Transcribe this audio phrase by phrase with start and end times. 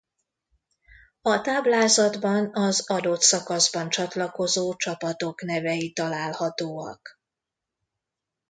[1.21, 7.19] A táblázatban az adott szakaszban csatlakozó csapatok nevei találhatóak.